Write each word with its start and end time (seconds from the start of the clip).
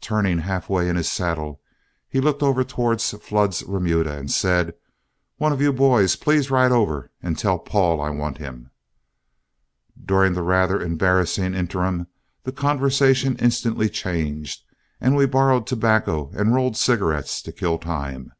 Turning 0.00 0.38
halfway 0.38 0.88
in 0.88 0.94
his 0.94 1.10
saddle, 1.10 1.60
he 2.08 2.20
looked 2.20 2.40
over 2.40 2.62
towards 2.62 3.10
Flood's 3.10 3.64
remuda 3.64 4.12
and 4.16 4.30
said: 4.30 4.74
"One 5.38 5.50
of 5.52 5.60
you 5.60 5.72
boys 5.72 6.14
please 6.14 6.52
ride 6.52 6.70
over 6.70 7.10
and 7.20 7.36
tell 7.36 7.58
Paul 7.58 8.00
I 8.00 8.10
want 8.10 8.38
him." 8.38 8.70
During 10.00 10.34
the 10.34 10.42
rather 10.42 10.80
embarrassing 10.80 11.54
interim, 11.56 12.06
the 12.44 12.52
conversation 12.52 13.34
instantly 13.40 13.88
changed, 13.88 14.62
and 15.00 15.16
we 15.16 15.26
borrowed 15.26 15.66
tobacco 15.66 16.30
and 16.32 16.54
rolled 16.54 16.76
cigarettes 16.76 17.42
to 17.42 17.50
kill 17.50 17.76
time. 17.78 18.30